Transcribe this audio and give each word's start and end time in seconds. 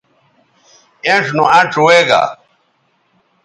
اِنڇ 1.05 1.25
نو 1.35 1.43
اَنڇ 1.57 1.71
وے 1.85 1.99
گا 2.09 2.21